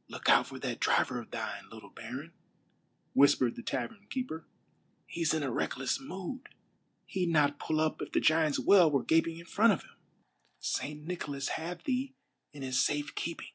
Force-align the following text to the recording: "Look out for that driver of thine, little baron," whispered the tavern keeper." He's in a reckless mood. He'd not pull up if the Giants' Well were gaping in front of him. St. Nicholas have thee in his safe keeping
"Look 0.08 0.28
out 0.28 0.48
for 0.48 0.58
that 0.58 0.80
driver 0.80 1.20
of 1.20 1.30
thine, 1.30 1.70
little 1.70 1.90
baron," 1.90 2.32
whispered 3.12 3.54
the 3.54 3.62
tavern 3.62 4.08
keeper." 4.10 4.44
He's 5.06 5.32
in 5.32 5.44
a 5.44 5.52
reckless 5.52 6.00
mood. 6.00 6.48
He'd 7.04 7.28
not 7.28 7.60
pull 7.60 7.80
up 7.80 8.02
if 8.02 8.10
the 8.10 8.18
Giants' 8.18 8.58
Well 8.58 8.90
were 8.90 9.04
gaping 9.04 9.38
in 9.38 9.46
front 9.46 9.72
of 9.74 9.82
him. 9.84 9.94
St. 10.58 11.04
Nicholas 11.06 11.50
have 11.50 11.84
thee 11.84 12.16
in 12.52 12.62
his 12.62 12.84
safe 12.84 13.14
keeping 13.14 13.52